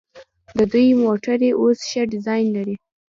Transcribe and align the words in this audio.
د 0.57 0.59
دوی 0.71 0.87
موټرې 1.03 1.49
اوس 1.61 1.79
ښه 1.89 2.01
ډیزاین 2.13 2.45
لري. 2.55 2.75